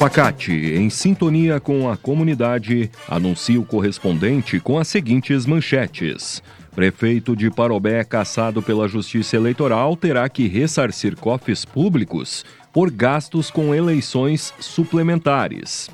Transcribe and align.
Facate, 0.00 0.50
em 0.54 0.88
sintonia 0.88 1.60
com 1.60 1.90
a 1.90 1.94
comunidade, 1.94 2.90
anuncia 3.06 3.60
o 3.60 3.66
correspondente 3.66 4.58
com 4.58 4.78
as 4.78 4.88
seguintes 4.88 5.44
manchetes. 5.44 6.42
Prefeito 6.74 7.36
de 7.36 7.50
Parobé, 7.50 8.02
caçado 8.02 8.62
pela 8.62 8.88
Justiça 8.88 9.36
Eleitoral, 9.36 9.94
terá 9.94 10.26
que 10.26 10.48
ressarcir 10.48 11.14
cofres 11.16 11.66
públicos 11.66 12.46
por 12.72 12.90
gastos 12.90 13.50
com 13.50 13.74
eleições 13.74 14.54
suplementares. 14.58 15.90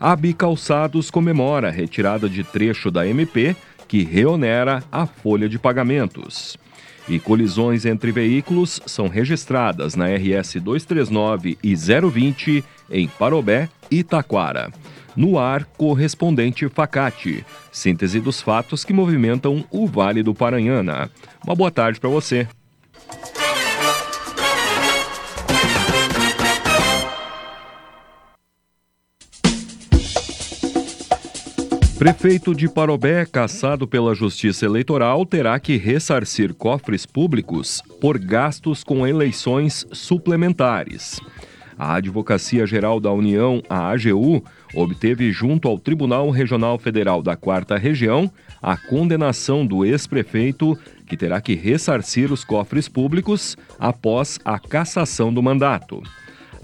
Abi 0.00 0.34
Calçados 0.34 1.08
comemora 1.08 1.68
a 1.68 1.70
retirada 1.70 2.28
de 2.28 2.42
trecho 2.42 2.90
da 2.90 3.06
MP 3.06 3.54
que 3.88 4.04
reonera 4.04 4.84
a 4.92 5.06
folha 5.06 5.48
de 5.48 5.58
pagamentos. 5.58 6.56
E 7.08 7.18
colisões 7.18 7.86
entre 7.86 8.12
veículos 8.12 8.80
são 8.84 9.08
registradas 9.08 9.96
na 9.96 10.06
RS 10.06 10.56
239 10.60 11.56
e 11.62 11.74
020 11.74 12.62
em 12.90 13.08
Parobé 13.08 13.68
e 13.90 14.04
Taquara. 14.04 14.70
No 15.16 15.38
ar, 15.38 15.64
correspondente 15.64 16.68
Facate. 16.68 17.44
Síntese 17.72 18.20
dos 18.20 18.40
fatos 18.42 18.84
que 18.84 18.92
movimentam 18.92 19.64
o 19.70 19.86
Vale 19.86 20.22
do 20.22 20.34
Paranhana. 20.34 21.10
Uma 21.44 21.56
boa 21.56 21.70
tarde 21.70 21.98
para 21.98 22.10
você. 22.10 22.46
Prefeito 31.98 32.54
de 32.54 32.68
Parobé, 32.68 33.26
caçado 33.26 33.84
pela 33.84 34.14
Justiça 34.14 34.64
Eleitoral, 34.64 35.26
terá 35.26 35.58
que 35.58 35.76
ressarcir 35.76 36.54
cofres 36.54 37.04
públicos 37.04 37.82
por 38.00 38.16
gastos 38.16 38.84
com 38.84 39.04
eleições 39.04 39.84
suplementares. 39.90 41.20
A 41.76 41.96
Advocacia 41.96 42.64
Geral 42.68 43.00
da 43.00 43.10
União, 43.10 43.60
a 43.68 43.88
AGU, 43.88 44.44
obteve 44.74 45.32
junto 45.32 45.66
ao 45.66 45.76
Tribunal 45.76 46.30
Regional 46.30 46.78
Federal 46.78 47.20
da 47.20 47.34
Quarta 47.34 47.76
Região 47.76 48.30
a 48.62 48.76
condenação 48.76 49.66
do 49.66 49.84
ex-prefeito, 49.84 50.78
que 51.04 51.16
terá 51.16 51.40
que 51.40 51.56
ressarcir 51.56 52.32
os 52.32 52.44
cofres 52.44 52.88
públicos 52.88 53.56
após 53.76 54.38
a 54.44 54.56
cassação 54.60 55.34
do 55.34 55.42
mandato. 55.42 56.00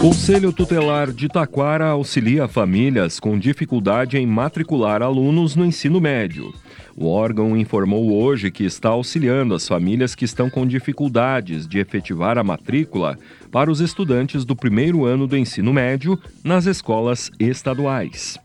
Conselho 0.00 0.50
Tutelar 0.50 1.12
de 1.12 1.28
Taquara 1.28 1.88
auxilia 1.88 2.48
famílias 2.48 3.20
com 3.20 3.38
dificuldade 3.38 4.16
em 4.16 4.26
matricular 4.26 5.02
alunos 5.02 5.54
no 5.54 5.62
ensino 5.62 6.00
médio. 6.00 6.54
O 6.96 7.06
órgão 7.06 7.54
informou 7.54 8.10
hoje 8.10 8.50
que 8.50 8.64
está 8.64 8.88
auxiliando 8.88 9.54
as 9.54 9.68
famílias 9.68 10.14
que 10.14 10.24
estão 10.24 10.48
com 10.48 10.66
dificuldades 10.66 11.68
de 11.68 11.78
efetivar 11.78 12.38
a 12.38 12.42
matrícula 12.42 13.18
para 13.52 13.70
os 13.70 13.80
estudantes 13.80 14.42
do 14.42 14.56
primeiro 14.56 15.04
ano 15.04 15.26
do 15.26 15.36
ensino 15.36 15.70
médio 15.70 16.18
nas 16.42 16.64
escolas 16.64 17.30
estaduais. 17.38 18.38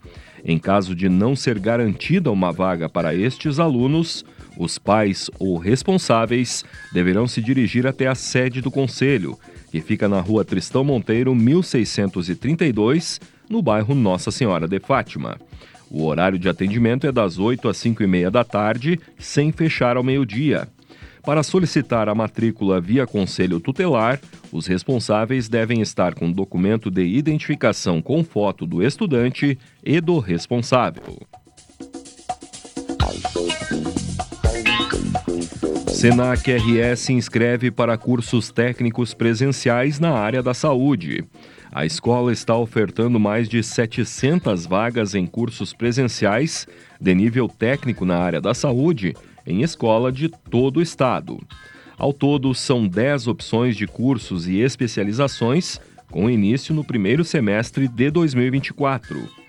Em 0.43 0.59
caso 0.59 0.93
de 0.93 1.07
não 1.07 1.37
ser 1.37 1.57
garantida 1.57 2.29
uma 2.33 2.51
vaga 2.51 2.89
para 2.89 3.15
estes 3.15 3.61
alunos, 3.61 4.25
os 4.57 4.77
pais 4.77 5.31
ou 5.39 5.57
responsáveis 5.57 6.65
deverão 6.91 7.25
se 7.27 7.41
dirigir 7.41 7.87
até 7.87 8.07
a 8.07 8.15
sede 8.15 8.59
do 8.59 8.69
Conselho 8.69 9.39
que 9.75 9.81
fica 9.81 10.07
na 10.07 10.21
rua 10.21 10.45
Tristão 10.45 10.85
Monteiro, 10.85 11.35
1632, 11.35 13.19
no 13.49 13.61
bairro 13.61 13.93
Nossa 13.93 14.31
Senhora 14.31 14.69
de 14.69 14.79
Fátima. 14.79 15.37
O 15.91 16.05
horário 16.05 16.39
de 16.39 16.47
atendimento 16.47 17.05
é 17.05 17.11
das 17.11 17.37
8 17.37 17.67
às 17.67 17.75
5 17.75 18.01
e 18.01 18.07
meia 18.07 18.31
da 18.31 18.45
tarde, 18.45 18.97
sem 19.19 19.51
fechar 19.51 19.97
ao 19.97 20.03
meio-dia. 20.03 20.69
Para 21.23 21.43
solicitar 21.43 22.07
a 22.07 22.15
matrícula 22.15 22.79
via 22.79 23.05
conselho 23.05 23.59
tutelar, 23.59 24.17
os 24.49 24.65
responsáveis 24.65 25.49
devem 25.49 25.81
estar 25.81 26.15
com 26.15 26.31
documento 26.31 26.89
de 26.89 27.03
identificação 27.03 28.01
com 28.01 28.23
foto 28.23 28.65
do 28.65 28.81
estudante 28.81 29.59
e 29.83 29.99
do 29.99 30.19
responsável. 30.19 31.19
Senac 36.05 36.51
RS 36.51 37.09
inscreve 37.09 37.71
para 37.71 37.97
cursos 37.97 38.51
técnicos 38.51 39.11
presenciais 39.11 39.99
na 39.99 40.11
área 40.11 40.43
da 40.43 40.53
saúde. 40.53 41.25
A 41.71 41.83
escola 41.83 42.31
está 42.31 42.55
ofertando 42.55 43.19
mais 43.19 43.49
de 43.49 43.63
700 43.63 44.67
vagas 44.67 45.15
em 45.15 45.25
cursos 45.25 45.73
presenciais 45.73 46.67
de 47.01 47.15
nível 47.15 47.47
técnico 47.47 48.05
na 48.05 48.19
área 48.19 48.39
da 48.39 48.53
saúde 48.53 49.15
em 49.47 49.63
escola 49.63 50.11
de 50.11 50.29
todo 50.29 50.77
o 50.77 50.81
estado. 50.81 51.41
Ao 51.97 52.13
todo, 52.13 52.53
são 52.53 52.87
10 52.87 53.25
opções 53.25 53.75
de 53.75 53.87
cursos 53.87 54.47
e 54.47 54.59
especializações, 54.59 55.81
com 56.11 56.29
início 56.29 56.75
no 56.75 56.83
primeiro 56.83 57.23
semestre 57.23 57.87
de 57.87 58.11
2024. 58.11 59.44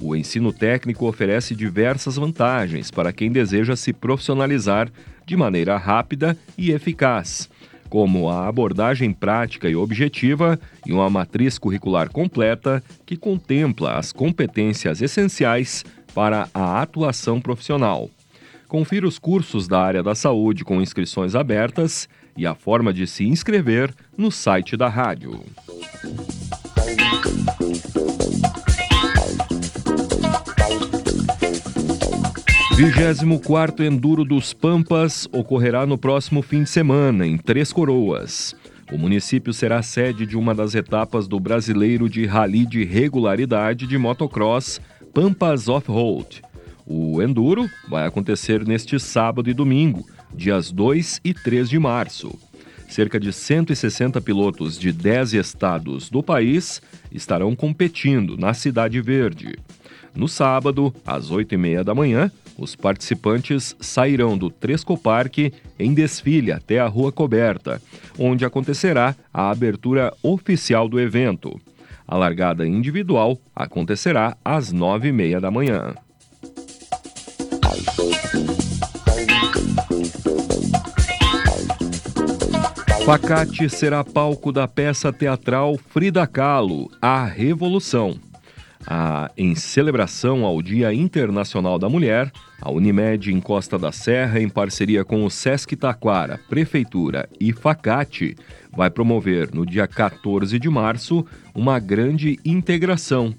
O 0.00 0.14
ensino 0.14 0.52
técnico 0.52 1.06
oferece 1.06 1.54
diversas 1.54 2.16
vantagens 2.16 2.90
para 2.90 3.12
quem 3.12 3.32
deseja 3.32 3.74
se 3.74 3.92
profissionalizar 3.92 4.90
de 5.26 5.36
maneira 5.36 5.76
rápida 5.76 6.38
e 6.56 6.70
eficaz, 6.70 7.48
como 7.88 8.28
a 8.28 8.46
abordagem 8.46 9.12
prática 9.12 9.68
e 9.68 9.74
objetiva 9.74 10.58
e 10.86 10.92
uma 10.92 11.10
matriz 11.10 11.58
curricular 11.58 12.10
completa 12.10 12.82
que 13.04 13.16
contempla 13.16 13.98
as 13.98 14.12
competências 14.12 15.02
essenciais 15.02 15.84
para 16.14 16.48
a 16.54 16.80
atuação 16.80 17.40
profissional. 17.40 18.08
Confira 18.68 19.06
os 19.06 19.18
cursos 19.18 19.66
da 19.66 19.80
área 19.80 20.02
da 20.02 20.14
saúde 20.14 20.64
com 20.64 20.80
inscrições 20.80 21.34
abertas 21.34 22.08
e 22.36 22.46
a 22.46 22.54
forma 22.54 22.92
de 22.92 23.06
se 23.06 23.24
inscrever 23.24 23.92
no 24.16 24.30
site 24.30 24.76
da 24.76 24.88
rádio. 24.88 25.40
24 32.78 33.84
Enduro 33.84 34.24
dos 34.24 34.52
Pampas 34.52 35.28
ocorrerá 35.32 35.84
no 35.84 35.98
próximo 35.98 36.42
fim 36.42 36.62
de 36.62 36.68
semana, 36.68 37.26
em 37.26 37.36
Três 37.36 37.72
Coroas. 37.72 38.54
O 38.92 38.96
município 38.96 39.52
será 39.52 39.82
sede 39.82 40.24
de 40.24 40.36
uma 40.36 40.54
das 40.54 40.76
etapas 40.76 41.26
do 41.26 41.40
Brasileiro 41.40 42.08
de 42.08 42.24
Rally 42.24 42.64
de 42.64 42.84
Regularidade 42.84 43.84
de 43.84 43.98
Motocross 43.98 44.80
Pampas 45.12 45.68
Off-Road. 45.68 46.40
O 46.86 47.20
Enduro 47.20 47.68
vai 47.88 48.06
acontecer 48.06 48.64
neste 48.64 49.00
sábado 49.00 49.50
e 49.50 49.54
domingo, 49.54 50.06
dias 50.32 50.70
2 50.70 51.20
e 51.24 51.34
3 51.34 51.68
de 51.68 51.80
março. 51.80 52.30
Cerca 52.88 53.18
de 53.18 53.32
160 53.32 54.20
pilotos 54.20 54.78
de 54.78 54.92
10 54.92 55.34
estados 55.34 56.08
do 56.08 56.22
país 56.22 56.80
estarão 57.10 57.56
competindo 57.56 58.36
na 58.36 58.54
Cidade 58.54 59.00
Verde. 59.00 59.58
No 60.14 60.28
sábado, 60.28 60.94
às 61.04 61.28
8h30 61.28 61.82
da 61.82 61.92
manhã, 61.92 62.30
os 62.58 62.74
participantes 62.74 63.76
sairão 63.80 64.36
do 64.36 64.50
Tresco 64.50 64.98
Parque 64.98 65.52
em 65.78 65.94
desfile 65.94 66.50
até 66.50 66.80
a 66.80 66.88
Rua 66.88 67.12
Coberta, 67.12 67.80
onde 68.18 68.44
acontecerá 68.44 69.14
a 69.32 69.48
abertura 69.48 70.12
oficial 70.22 70.88
do 70.88 70.98
evento. 70.98 71.58
A 72.06 72.16
largada 72.16 72.66
individual 72.66 73.38
acontecerá 73.54 74.36
às 74.44 74.72
9h30 74.72 75.40
da 75.40 75.50
manhã. 75.50 75.94
Facate 83.04 83.70
será 83.70 84.04
palco 84.04 84.52
da 84.52 84.68
peça 84.68 85.10
teatral 85.10 85.78
Frida 85.78 86.26
Kahlo, 86.26 86.90
A 87.00 87.24
Revolução. 87.24 88.27
Em 89.36 89.54
celebração 89.54 90.44
ao 90.44 90.62
Dia 90.62 90.94
Internacional 90.94 91.78
da 91.78 91.88
Mulher, 91.88 92.32
a 92.60 92.70
Unimed 92.70 93.32
em 93.32 93.40
Costa 93.40 93.78
da 93.78 93.92
Serra, 93.92 94.40
em 94.40 94.48
parceria 94.48 95.04
com 95.04 95.24
o 95.24 95.30
Sesc 95.30 95.76
Taquara, 95.76 96.40
Prefeitura 96.48 97.28
e 97.38 97.52
Facate, 97.52 98.34
vai 98.74 98.88
promover 98.88 99.54
no 99.54 99.66
dia 99.66 99.86
14 99.86 100.58
de 100.58 100.70
março 100.70 101.24
uma 101.54 101.78
grande 101.78 102.40
integração. 102.44 103.34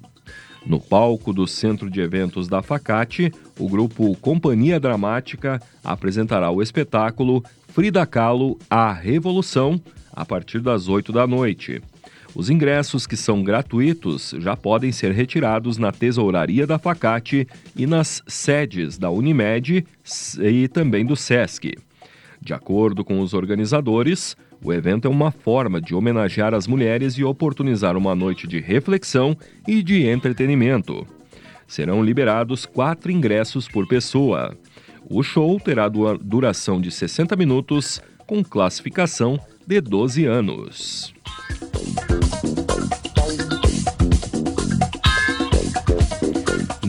No 0.66 0.80
palco 0.80 1.34
do 1.34 1.48
Centro 1.48 1.90
de 1.90 2.00
Eventos 2.00 2.48
da 2.48 2.62
Facate, 2.62 3.32
o 3.58 3.68
grupo 3.68 4.16
Companhia 4.18 4.80
Dramática 4.80 5.60
apresentará 5.84 6.52
o 6.52 6.62
espetáculo 6.62 7.44
Frida 7.70 8.06
Kahlo, 8.06 8.60
A 8.70 8.94
Revolução, 8.94 9.82
a 10.12 10.24
partir 10.26 10.60
das 10.60 10.88
8 10.88 11.12
da 11.12 11.26
noite. 11.26 11.82
Os 12.36 12.50
ingressos, 12.50 13.08
que 13.08 13.18
são 13.18 13.44
gratuitos, 13.44 14.36
já 14.40 14.56
podem 14.56 14.92
ser 14.92 15.12
retirados 15.12 15.78
na 15.78 15.92
tesouraria 15.92 16.68
da 16.68 16.78
Facate 16.78 17.48
e 17.76 17.88
nas 17.88 18.22
sedes 18.28 18.98
da 18.98 19.10
Unimed 19.10 19.86
e 20.40 20.68
também 20.68 21.06
do 21.06 21.16
SESC. 21.16 21.76
De 22.42 22.54
acordo 22.54 23.04
com 23.04 23.20
os 23.20 23.34
organizadores, 23.34 24.38
o 24.64 24.72
evento 24.72 25.08
é 25.08 25.12
uma 25.12 25.32
forma 25.32 25.82
de 25.82 25.96
homenagear 25.96 26.54
as 26.54 26.68
mulheres 26.68 27.14
e 27.14 27.24
oportunizar 27.24 27.98
uma 27.98 28.16
noite 28.16 28.48
de 28.48 28.60
reflexão 28.60 29.36
e 29.68 29.82
de 29.82 30.08
entretenimento. 30.08 31.06
Serão 31.68 32.04
liberados 32.04 32.66
quatro 32.66 33.12
ingressos 33.12 33.68
por 33.68 33.88
pessoa. 33.88 34.56
O 35.10 35.24
show 35.24 35.60
terá 35.60 35.90
duração 35.90 36.80
de 36.80 36.92
60 36.92 37.36
minutos, 37.36 38.02
com 38.26 38.44
classificação 38.44 39.40
de 39.66 39.82
12 39.82 40.26
anos. 40.26 41.19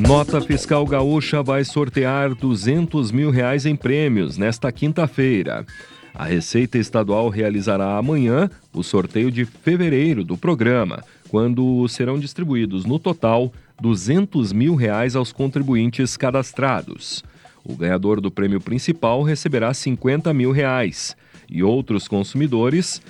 Nota 0.00 0.40
Fiscal 0.40 0.86
Gaúcha 0.86 1.42
vai 1.42 1.62
sortear 1.62 2.34
200 2.34 3.12
mil 3.12 3.30
reais 3.30 3.66
em 3.66 3.76
prêmios 3.76 4.38
nesta 4.38 4.72
quinta-feira. 4.72 5.66
A 6.14 6.24
Receita 6.24 6.78
Estadual 6.78 7.28
realizará 7.28 7.98
amanhã 7.98 8.50
o 8.72 8.82
sorteio 8.82 9.30
de 9.30 9.44
fevereiro 9.44 10.24
do 10.24 10.38
programa, 10.38 11.04
quando 11.28 11.86
serão 11.86 12.18
distribuídos 12.18 12.86
no 12.86 12.98
total 12.98 13.52
200 13.78 14.54
mil 14.54 14.74
reais 14.74 15.14
aos 15.14 15.32
contribuintes 15.32 16.16
cadastrados. 16.16 17.22
O 17.62 17.76
ganhador 17.76 18.22
do 18.22 18.30
prêmio 18.30 18.60
principal 18.60 19.22
receberá 19.22 19.72
50 19.74 20.32
mil 20.32 20.50
reais 20.50 21.14
e 21.48 21.62
outros 21.62 22.08
consumidores 22.08 23.02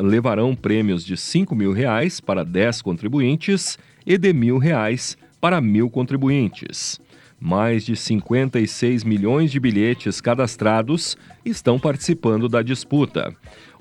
levarão 0.00 0.56
prêmios 0.56 1.04
de 1.04 1.18
5 1.18 1.54
mil 1.54 1.72
reais 1.72 2.18
para 2.18 2.44
10 2.44 2.80
contribuintes 2.80 3.78
e 4.06 4.16
de 4.16 4.32
mil 4.32 4.56
reais 4.58 5.18
para 5.44 5.60
mil 5.60 5.90
contribuintes. 5.90 6.98
Mais 7.38 7.84
de 7.84 7.94
56 7.94 9.04
milhões 9.04 9.52
de 9.52 9.60
bilhetes 9.60 10.18
cadastrados 10.18 11.18
estão 11.44 11.78
participando 11.78 12.48
da 12.48 12.62
disputa. 12.62 13.30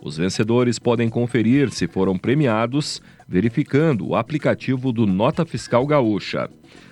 Os 0.01 0.17
vencedores 0.17 0.77
podem 0.77 1.07
conferir 1.07 1.71
se 1.71 1.87
foram 1.87 2.17
premiados 2.17 3.01
verificando 3.25 4.05
o 4.05 4.13
aplicativo 4.17 4.91
do 4.91 5.07
Nota 5.07 5.45
Fiscal 5.45 5.87
Gaúcha. 5.87 6.49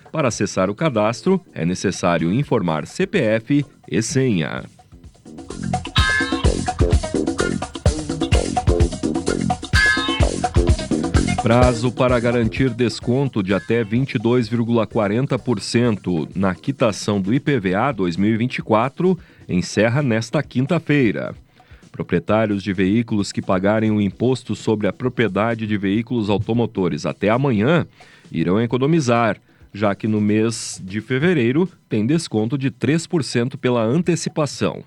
Para 0.09 0.29
acessar 0.29 0.69
o 0.69 0.75
cadastro, 0.75 1.41
é 1.53 1.65
necessário 1.65 2.31
informar 2.31 2.87
CPF 2.87 3.65
e 3.89 4.01
senha. 4.01 4.63
Prazo 11.41 11.91
para 11.91 12.19
garantir 12.19 12.69
desconto 12.69 13.41
de 13.41 13.51
até 13.51 13.83
22,40% 13.83 16.29
na 16.35 16.53
quitação 16.53 17.19
do 17.19 17.33
IPVA 17.33 17.91
2024 17.95 19.17
encerra 19.49 20.03
nesta 20.03 20.43
quinta-feira. 20.43 21.33
Proprietários 21.91 22.61
de 22.61 22.71
veículos 22.71 23.31
que 23.31 23.41
pagarem 23.41 23.89
o 23.89 23.99
imposto 23.99 24.55
sobre 24.55 24.87
a 24.87 24.93
propriedade 24.93 25.65
de 25.65 25.77
veículos 25.77 26.29
automotores 26.29 27.07
até 27.07 27.29
amanhã 27.29 27.87
irão 28.31 28.61
economizar, 28.61 29.39
já 29.73 29.95
que 29.95 30.07
no 30.07 30.21
mês 30.21 30.79
de 30.83 31.01
fevereiro 31.01 31.67
tem 31.89 32.05
desconto 32.05 32.55
de 32.55 32.69
3% 32.69 33.57
pela 33.57 33.83
antecipação. 33.83 34.83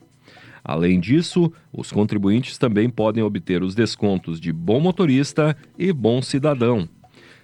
Além 0.65 0.99
disso, 0.99 1.53
os 1.71 1.93
contribuintes 1.93 2.57
também 2.57 2.89
podem 2.89 3.23
obter 3.23 3.63
os 3.63 3.75
descontos 3.75 4.41
de 4.41 4.51
bom 4.51 4.81
motorista 4.81 5.55
e 5.79 5.93
bom 5.93 6.23
cidadão. 6.23 6.89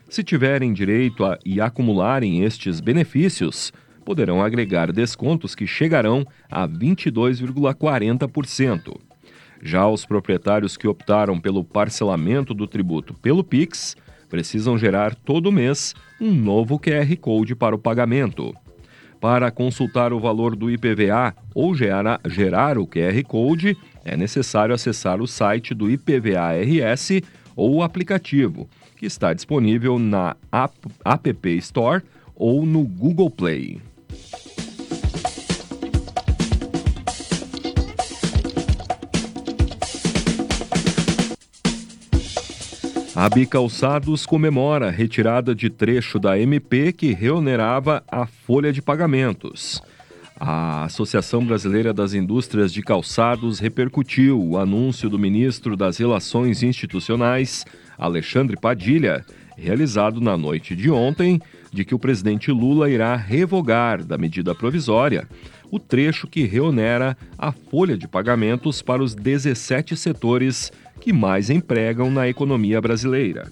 Se 0.09 0.25
tiverem 0.25 0.73
direito 0.73 1.23
a, 1.25 1.39
e 1.45 1.61
acumularem 1.61 2.43
estes 2.43 2.81
benefícios, 2.81 3.71
poderão 4.05 4.43
agregar 4.43 4.91
descontos 4.91 5.55
que 5.55 5.67
chegarão 5.67 6.27
a 6.51 6.67
22,40%. 6.67 8.99
Já 9.63 9.87
os 9.87 10.07
proprietários 10.07 10.79
que 10.79 10.89
optaram 10.89 11.39
pelo 11.39 11.63
parcelamento 11.63 12.55
do 12.55 12.67
tributo 12.67 13.13
pelo 13.15 13.45
Pix 13.45 13.95
precisam 14.31 14.79
gerar 14.79 15.15
todo 15.15 15.53
mês 15.53 15.95
um 16.19 16.33
novo 16.33 16.79
QR 16.79 17.15
Code 17.21 17.55
para 17.55 17.77
o 17.77 17.79
pagamento. 17.79 18.55
Para 19.21 19.51
consultar 19.51 20.13
o 20.13 20.19
valor 20.19 20.57
do 20.57 20.71
IPVA 20.71 21.35
ou 21.55 21.75
gerar, 21.75 22.21
gerar 22.27 22.79
o 22.79 22.87
QR 22.87 23.23
Code, 23.25 23.77
é 24.03 24.17
necessário 24.17 24.75
acessar 24.75 25.21
o 25.21 25.27
site 25.27 25.75
do 25.75 25.91
IPVA 25.91 26.55
RS 26.63 27.21
ou 27.55 27.77
o 27.77 27.83
aplicativo, 27.83 28.67
que 28.97 29.05
está 29.05 29.35
disponível 29.35 29.99
na 29.99 30.35
App 30.51 31.57
Store 31.59 32.03
ou 32.35 32.65
no 32.65 32.83
Google 32.83 33.31
Play. 33.31 33.83
A 43.21 43.29
Bicalçados 43.29 44.25
comemora 44.25 44.89
a 44.89 44.91
retirada 44.91 45.55
de 45.55 45.69
trecho 45.69 46.19
da 46.19 46.39
MP 46.39 46.91
que 46.91 47.13
reonerava 47.13 48.03
a 48.11 48.25
folha 48.25 48.73
de 48.73 48.81
pagamentos. 48.81 49.83
A 50.35 50.85
Associação 50.85 51.45
Brasileira 51.45 51.93
das 51.93 52.15
Indústrias 52.15 52.73
de 52.73 52.81
Calçados 52.81 53.59
repercutiu 53.59 54.43
o 54.43 54.57
anúncio 54.57 55.11
do 55.11 55.19
ministro 55.19 55.77
das 55.77 55.99
Relações 55.99 56.63
Institucionais, 56.63 57.67
Alexandre 57.99 58.57
Padilha, 58.57 59.23
realizado 59.55 60.19
na 60.19 60.35
noite 60.35 60.75
de 60.75 60.91
ontem, 60.91 61.43
de 61.71 61.85
que 61.85 61.95
o 61.95 61.99
presidente 61.99 62.51
Lula 62.51 62.89
irá 62.89 63.15
revogar 63.17 64.03
da 64.03 64.17
medida 64.17 64.55
provisória 64.55 65.29
o 65.71 65.79
trecho 65.79 66.27
que 66.27 66.45
reonera 66.45 67.17
a 67.39 67.53
folha 67.53 67.97
de 67.97 68.09
pagamentos 68.09 68.83
para 68.83 69.03
os 69.03 69.15
17 69.15 69.97
setores 69.97 70.73
que 71.01 71.13
mais 71.13 71.51
empregam 71.51 72.11
na 72.11 72.29
economia 72.29 72.81
brasileira. 72.81 73.51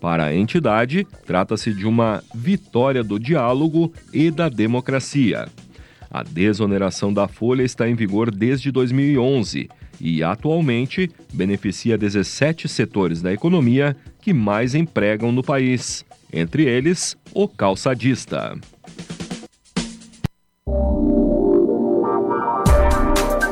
Para 0.00 0.24
a 0.24 0.34
entidade, 0.34 1.06
trata-se 1.24 1.72
de 1.72 1.86
uma 1.86 2.22
vitória 2.34 3.04
do 3.04 3.20
diálogo 3.20 3.92
e 4.12 4.30
da 4.30 4.48
democracia. 4.48 5.46
A 6.10 6.22
desoneração 6.22 7.12
da 7.12 7.28
folha 7.28 7.62
está 7.62 7.88
em 7.88 7.94
vigor 7.94 8.30
desde 8.30 8.72
2011 8.72 9.70
e, 10.00 10.22
atualmente, 10.22 11.08
beneficia 11.32 11.96
17 11.96 12.68
setores 12.68 13.22
da 13.22 13.32
economia 13.32 13.96
que 14.20 14.34
mais 14.34 14.74
empregam 14.74 15.30
no 15.30 15.42
país, 15.42 16.04
entre 16.32 16.64
eles 16.64 17.16
o 17.32 17.46
calçadista. 17.46 18.58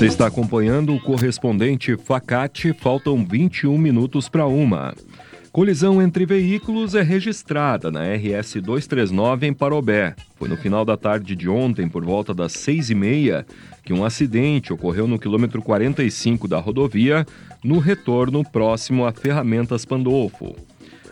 Você 0.00 0.06
está 0.06 0.28
acompanhando 0.28 0.94
o 0.94 0.98
correspondente 0.98 1.94
Facate, 1.94 2.72
faltam 2.72 3.22
21 3.22 3.76
minutos 3.76 4.30
para 4.30 4.46
uma. 4.46 4.94
Colisão 5.52 6.00
entre 6.00 6.24
veículos 6.24 6.94
é 6.94 7.02
registrada 7.02 7.90
na 7.90 8.00
RS 8.14 8.62
239 8.62 9.46
em 9.46 9.52
Parobé. 9.52 10.16
Foi 10.36 10.48
no 10.48 10.56
final 10.56 10.86
da 10.86 10.96
tarde 10.96 11.36
de 11.36 11.50
ontem, 11.50 11.86
por 11.86 12.02
volta 12.02 12.32
das 12.32 12.52
seis 12.52 12.88
e 12.88 12.94
meia, 12.94 13.44
que 13.84 13.92
um 13.92 14.02
acidente 14.02 14.72
ocorreu 14.72 15.06
no 15.06 15.18
quilômetro 15.18 15.60
45 15.60 16.48
da 16.48 16.58
rodovia, 16.58 17.26
no 17.62 17.78
retorno 17.78 18.42
próximo 18.42 19.04
a 19.04 19.12
Ferramentas 19.12 19.84
Pandolfo. 19.84 20.56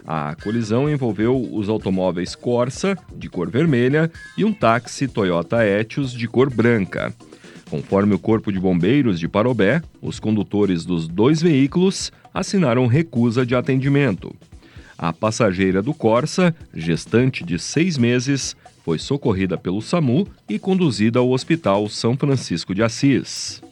A 0.06 0.34
colisão 0.42 0.88
envolveu 0.88 1.38
os 1.52 1.68
automóveis 1.68 2.34
Corsa, 2.34 2.96
de 3.14 3.28
cor 3.28 3.50
vermelha, 3.50 4.10
e 4.38 4.46
um 4.46 4.52
táxi 4.54 5.06
Toyota 5.06 5.62
Etios, 5.62 6.10
de 6.10 6.26
cor 6.26 6.48
branca. 6.48 7.14
Conforme 7.70 8.14
o 8.14 8.18
Corpo 8.18 8.50
de 8.50 8.58
Bombeiros 8.58 9.20
de 9.20 9.28
Parobé, 9.28 9.82
os 10.00 10.18
condutores 10.18 10.84
dos 10.84 11.06
dois 11.06 11.42
veículos 11.42 12.10
assinaram 12.32 12.86
recusa 12.86 13.44
de 13.44 13.54
atendimento. 13.54 14.34
A 14.96 15.12
passageira 15.12 15.82
do 15.82 15.92
Corsa, 15.94 16.54
gestante 16.74 17.44
de 17.44 17.58
seis 17.58 17.98
meses, 17.98 18.56
foi 18.84 18.98
socorrida 18.98 19.58
pelo 19.58 19.82
SAMU 19.82 20.26
e 20.48 20.58
conduzida 20.58 21.18
ao 21.18 21.30
Hospital 21.30 21.88
São 21.88 22.16
Francisco 22.16 22.74
de 22.74 22.82
Assis. 22.82 23.62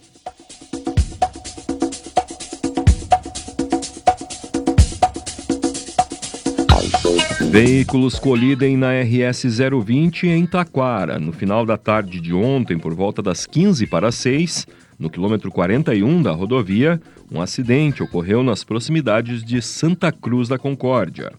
Veículos 7.50 8.18
colidem 8.18 8.76
na 8.76 8.92
RS 9.00 9.44
020 9.44 10.26
em 10.26 10.44
Taquara. 10.44 11.18
No 11.18 11.32
final 11.32 11.64
da 11.64 11.78
tarde 11.78 12.20
de 12.20 12.34
ontem, 12.34 12.78
por 12.78 12.92
volta 12.92 13.22
das 13.22 13.46
15 13.46 13.86
para 13.86 14.10
6, 14.12 14.66
no 14.98 15.08
quilômetro 15.08 15.50
41 15.50 16.22
da 16.22 16.32
rodovia, 16.32 17.00
um 17.30 17.40
acidente 17.40 18.02
ocorreu 18.02 18.42
nas 18.42 18.64
proximidades 18.64 19.44
de 19.44 19.62
Santa 19.62 20.12
Cruz 20.12 20.48
da 20.48 20.58
Concórdia. 20.58 21.32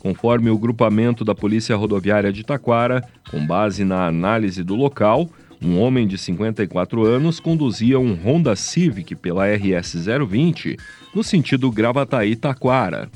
Conforme 0.00 0.50
o 0.50 0.58
grupamento 0.58 1.24
da 1.24 1.34
Polícia 1.34 1.76
Rodoviária 1.76 2.32
de 2.32 2.42
Taquara, 2.42 3.04
com 3.30 3.46
base 3.46 3.84
na 3.84 4.06
análise 4.06 4.64
do 4.64 4.74
local, 4.74 5.28
um 5.62 5.78
homem 5.78 6.08
de 6.08 6.18
54 6.18 7.04
anos 7.04 7.38
conduzia 7.38 8.00
um 8.00 8.14
Honda 8.14 8.56
Civic 8.56 9.14
pela 9.14 9.46
RS 9.46 9.94
020 10.28 10.76
no 11.14 11.22
sentido 11.22 11.70
Gravataí-Taquara. 11.70 13.08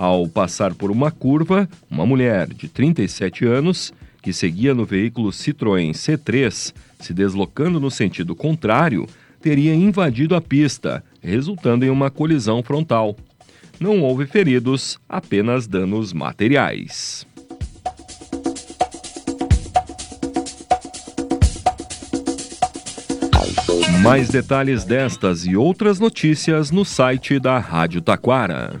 Ao 0.00 0.26
passar 0.26 0.72
por 0.72 0.90
uma 0.90 1.10
curva, 1.10 1.68
uma 1.90 2.06
mulher 2.06 2.46
de 2.46 2.68
37 2.68 3.44
anos, 3.44 3.92
que 4.22 4.32
seguia 4.32 4.74
no 4.74 4.86
veículo 4.86 5.28
Citroën 5.28 5.90
C3, 5.90 6.72
se 6.98 7.12
deslocando 7.12 7.78
no 7.78 7.90
sentido 7.90 8.34
contrário, 8.34 9.06
teria 9.42 9.74
invadido 9.74 10.34
a 10.34 10.40
pista, 10.40 11.04
resultando 11.20 11.84
em 11.84 11.90
uma 11.90 12.10
colisão 12.10 12.62
frontal. 12.62 13.14
Não 13.78 14.00
houve 14.00 14.24
feridos, 14.24 14.98
apenas 15.06 15.66
danos 15.66 16.14
materiais. 16.14 17.26
Mais 24.02 24.30
detalhes 24.30 24.82
destas 24.82 25.44
e 25.44 25.54
outras 25.54 26.00
notícias 26.00 26.70
no 26.70 26.86
site 26.86 27.38
da 27.38 27.58
Rádio 27.58 28.00
Taquara. 28.00 28.80